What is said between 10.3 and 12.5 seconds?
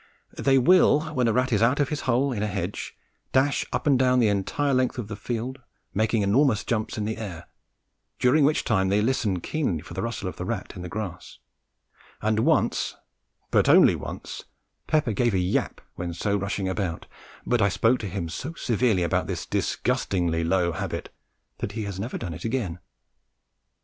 the rat in the grass; and